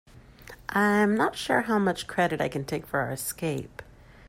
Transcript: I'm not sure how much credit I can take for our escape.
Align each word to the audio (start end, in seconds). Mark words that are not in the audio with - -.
I'm 0.69 1.13
not 1.15 1.35
sure 1.37 1.61
how 1.61 1.77
much 1.77 2.07
credit 2.07 2.41
I 2.41 2.49
can 2.49 2.65
take 2.65 2.87
for 2.87 3.01
our 3.01 3.11
escape. 3.11 3.83